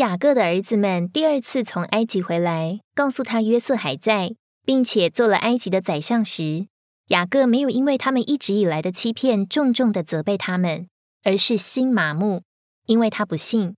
[0.00, 4.34] 雅各的儿子们第二次从埃及回来，告诉他约瑟还在，
[4.64, 6.68] 并且做了埃及的宰相时，
[7.08, 10.88] 雅各没有因为他们一直以来的欺骗，重重的责备他们，
[11.22, 12.40] 而是心麻木，
[12.86, 13.76] 因为他不信。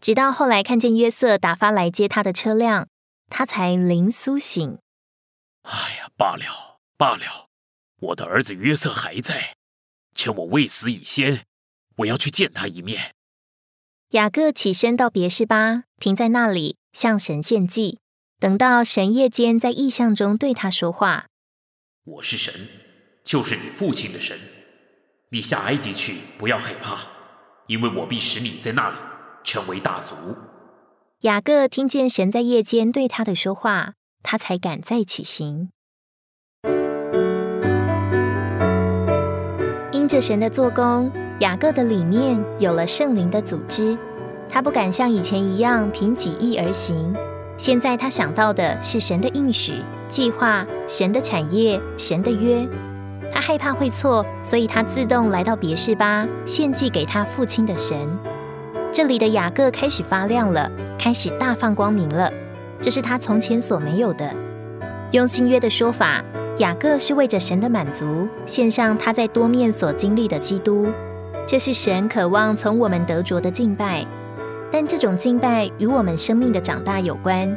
[0.00, 2.88] 直到后来看见约瑟打发来接他的车辆，
[3.28, 4.78] 他才灵苏醒。
[5.64, 7.48] 哎呀，罢了罢了，
[8.00, 9.54] 我的儿子约瑟还在，
[10.14, 11.44] 趁我未死以先，
[11.96, 13.12] 我要去见他一面。
[14.10, 18.00] 雅各起身到别是巴，停在那里向神献祭。
[18.40, 21.26] 等到神夜间在异象中对他说话
[22.04, 22.52] ：“我是神，
[23.22, 24.36] 就是你父亲的神。
[25.28, 26.98] 你下埃及去，不要害怕，
[27.68, 28.96] 因为我必使你在那里
[29.44, 30.16] 成为大族。”
[31.22, 35.70] 雅各听见神在夜间对他的说话，他才敢再起行。
[39.92, 41.12] 因着神的做工。
[41.40, 43.98] 雅各的里面有了圣灵的组织，
[44.50, 47.14] 他不敢像以前一样凭己意而行。
[47.56, 52.66] 现在他想到的是神的应许、计划、神的产业、神的约。
[53.32, 57.96] 他害怕会错，所以他自动来到别是巴，献祭给他父亲的神。
[58.90, 62.32] 这里的雅各开始发亮了，开始大放光明了。
[62.80, 64.34] 这是他从前所没有的。
[65.12, 66.24] 用新约的说法，
[66.58, 70.88] 雅各是为着神的满足，献上他在多面所经历的基督。
[71.46, 74.04] 这是神渴望从我们得着的敬拜，
[74.70, 77.56] 但这种敬拜与我们生命的长大有关。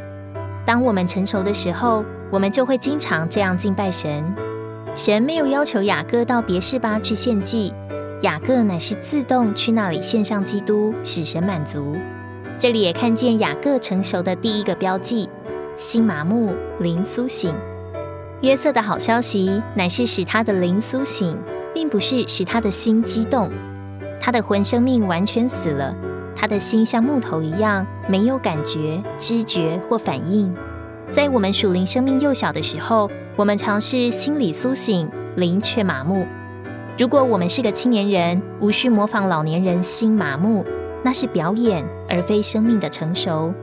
[0.66, 4.24] 当我们成熟的时候，我们就会经常这样敬拜神。
[4.96, 7.74] 神没有要求雅各到别是巴去献祭，
[8.22, 11.98] 雅各乃是自动去那里献上基督，使神满足。
[12.58, 15.30] 这里也看见雅各成熟的第一个标记：
[15.78, 17.54] 心麻木，灵苏醒。
[18.42, 21.38] 约瑟的好消息乃是使他的灵苏醒，
[21.74, 23.50] 并不是使他的心激动。
[24.20, 25.96] 他的魂生命完全死了，
[26.44, 30.54] 他的心像木头一样，没有感觉、知觉或反应。
[31.10, 36.28] 在我们属灵生命幼小的时候，我们尝试心里苏醒，灵却麻木。
[37.00, 40.66] 如果我们是个青年人，无需模仿老年人心麻木，
[41.02, 43.54] 那是表演而非生命的成熟。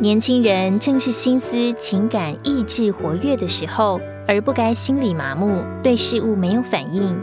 [0.00, 7.16] 年轻人正是心思、情感、意志活跃的时候，而不该心里麻木，对事物没有反应。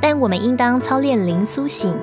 [0.00, 1.94] 但我们应当操练灵苏醒。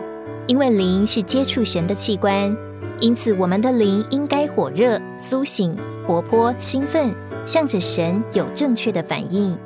[0.48, 2.56] 因为灵是接触神的器官，
[3.00, 5.76] 因此我们的灵应该火热、苏醒、
[6.06, 7.12] 活泼、兴奋，
[7.48, 9.58] 向着神有正确的反应。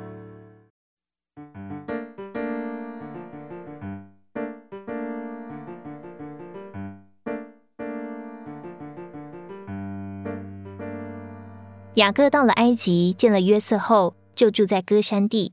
[11.94, 15.52] 雅各到了埃及，见了约瑟后，就住在歌山地。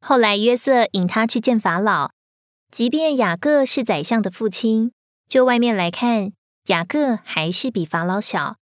[0.00, 2.17] 后来约瑟引他去见法老。
[2.70, 4.92] 即便雅各是宰相的父亲，
[5.28, 6.32] 就外面来看，
[6.66, 8.56] 雅各还是比法老小，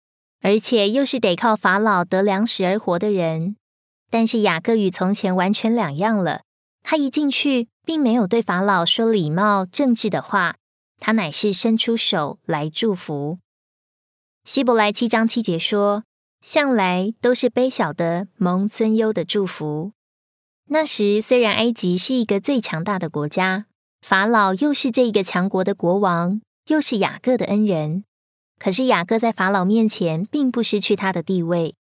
[0.41, 3.55] 而且又是得靠法老得粮食而活的人。
[4.11, 6.41] 但是雅各与从前完全两样了。
[6.83, 10.57] 他一进去，并没有对法老说礼貌正直的话，
[10.99, 13.39] 他乃是伸出手来祝福。
[14.43, 16.03] 希伯来七章七节说
[16.43, 19.93] ：“向来都是卑小的蒙尊优的祝福。”
[20.67, 23.65] 那时虽然埃及是一个最强大的国家。
[24.03, 28.03] 法老又是这个强国的国王，又是雅各的恩人。
[28.59, 31.75] 可是雅各在法老面前并不失去他的地位。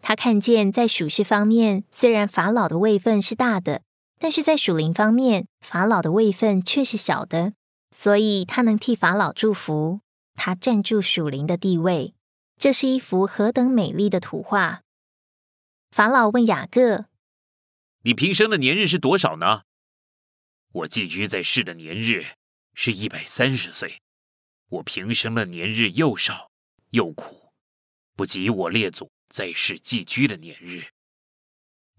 [0.00, 3.82] 他看见在属世方面，虽然法老的位分是大的，
[4.18, 7.52] 但是在属灵方面，法老的位分却是小的。
[7.94, 10.00] 所以他能替法老祝福，
[10.36, 12.14] 他占住属灵的地位。
[12.56, 14.80] 这是一幅何等美丽的图画！
[15.90, 17.04] 法老问雅各
[18.04, 19.64] ：“你平生的年日是多少呢？”
[20.72, 22.22] 我寄居在世的年日
[22.74, 24.00] 是一百三十岁，
[24.68, 26.50] 我平生的年日又少
[26.90, 27.50] 又苦，
[28.14, 30.84] 不及我列祖在世寄居的年日。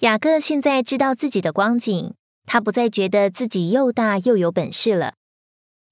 [0.01, 2.13] 雅各现在知道自己的光景，
[2.45, 5.15] 他不再觉得自己又大又有本事了。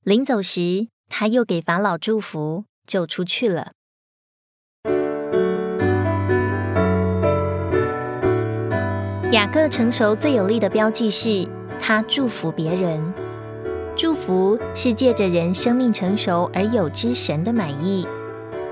[0.03, 3.73] 临走时，他又给法老祝福，就出去了。
[9.31, 11.56] 雅各成熟最有力的标记是。
[11.79, 13.01] 他祝福别人，
[13.95, 18.07] 祝福是借着人生命成熟而有之神的满意。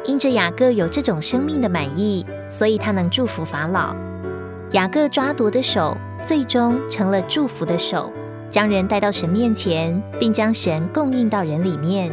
[0.03, 3.95] 因着雅各有这种生命的满意，所以他能祝福法老。
[4.71, 8.11] 雅各抓夺的手，最终成了祝福的手，
[8.49, 12.11] 将人带到神面前，并将神供应到人里面。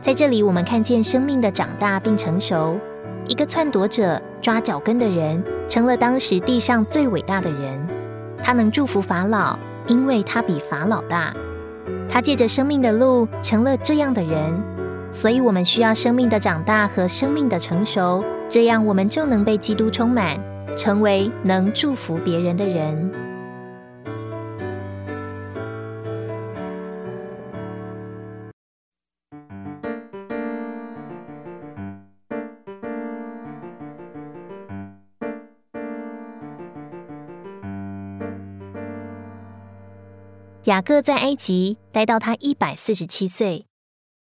[0.00, 2.78] 在这里，我们看见生命的长大并成熟。
[3.26, 7.86] 一个篡夺者抓脚跟的人，成了当时地上最伟大的人。
[8.42, 9.58] 他能祝福法老。
[9.86, 11.34] 因为他比法老大，
[12.08, 14.52] 他借着生命的路成了这样的人。
[15.10, 20.38] 所以我们需要生命的长大和生命的成熟，这样我们就能被基督充满，
[20.76, 23.23] 成为能祝福别人的人。
[40.64, 43.66] 雅各在埃及待到他一百四十七岁。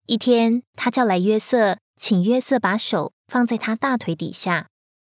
[0.06, 4.68] 一天，他叫来约瑟，请约瑟把手放在他大腿底下，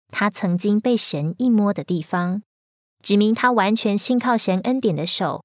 [0.09, 2.41] 他曾经被神一摸的地方，
[3.03, 5.43] 指明他完全信靠神恩典的手。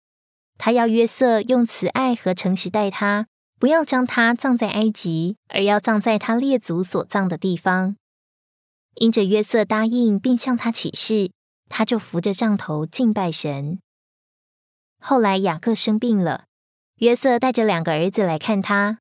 [0.56, 3.26] 他要约瑟用慈爱和诚实待他，
[3.60, 7.96] 不要将他葬在埃及，而要葬在他列祖所葬的地方。
[8.94, 11.30] 因着约瑟答应并向他起誓，
[11.68, 13.78] 他就扶着杖头敬拜神。
[15.00, 16.46] 后来雅各生病了，
[16.96, 18.98] 约瑟带着两个儿子来看他。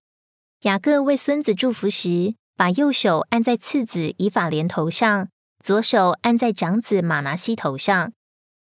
[0.61, 5.29] 雅各为孙子祝福时，把右手按在次子以法莲头上，
[5.63, 8.13] 左手按在长子马拿西头上。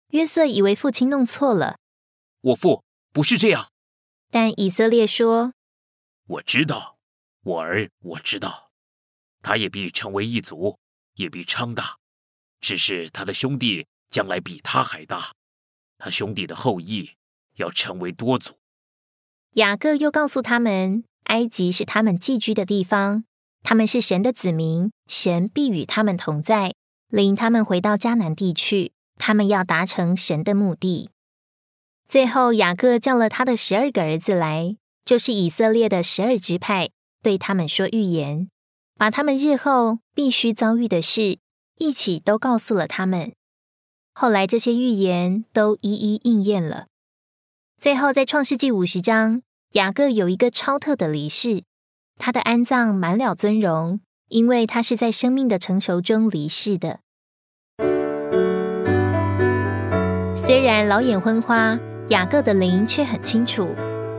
[0.09, 1.77] 约瑟以为父亲弄错了，
[2.41, 3.69] 我父不是这样。
[4.31, 5.53] 但以色列说
[6.27, 6.97] ：“我知道，
[7.43, 8.71] 我儿，我知道，
[9.41, 10.77] 他也必成为一族，
[11.15, 11.97] 也必昌大。
[12.61, 15.31] 只是他的兄弟将来比他还大。”
[16.05, 17.09] 他兄弟的后裔
[17.55, 18.53] 要成为多族。
[19.53, 23.23] 雅各又告诉他们，埃及是他们寄居的地方，
[23.63, 26.75] 他们是神的子民，神必与他们同在，
[27.07, 28.91] 领他们回到迦南地去。
[29.17, 31.09] 他们要达成神的目的。
[32.05, 36.91] 最后，雅各叫了他的十二个儿子来，就是以色列的十二支派，
[37.23, 38.47] 对他们说预言，
[38.95, 41.39] 把他们日后必须遭遇的事
[41.79, 43.33] 一起都告诉了他们。
[44.17, 46.85] 后来这些预言都一一应验了。
[47.77, 49.41] 最后，在创世纪五十章，
[49.73, 51.63] 雅各有一个超特的离世，
[52.17, 57.01] 他的安葬满了尊荣，因为他是在生命的成熟中离世的。
[60.33, 61.77] 虽然老眼昏花，
[62.07, 63.67] 雅各的灵却很清楚，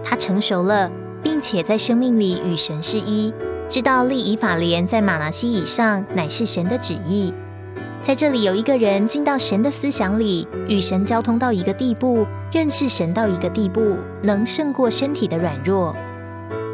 [0.05, 3.33] 他成熟了，并且在生命里与神是一，
[3.71, 7.33] 知道利以法莲在马拿西以上乃是神的旨意。
[8.03, 15.95] 在这里有一个人进到神的思想里，与神交通到一个地步，认识神到一个地步，能胜过身体的软弱。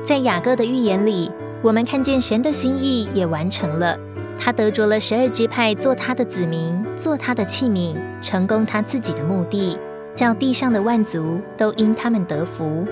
[0.04, 1.30] 在雅各的预言里，
[1.62, 3.98] 我们看见神的心意也完成了，
[4.38, 9.78] 他得着了十二支派做他的子民，做他的器皿，成功他自己的目的，
[10.14, 12.86] 叫地上的万族都因他们得福。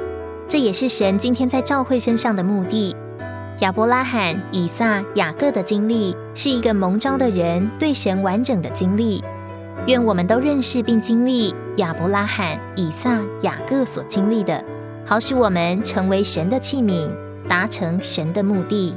[0.49, 2.97] 这也是神今天在召会身上的目的。
[3.61, 9.23] 亚伯拉罕、以撒、雅各的经历是一个蒙召的人对神完整的经历。
[9.87, 14.65] 愿我们都认识并经历亚伯拉罕、以撒、雅各所经历的，
[15.05, 17.11] 好使我们成为神的器皿，
[17.47, 18.97] 达成神的目的。